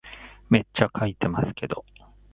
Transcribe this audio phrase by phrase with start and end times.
[0.49, 1.85] めっちゃ書いてますけど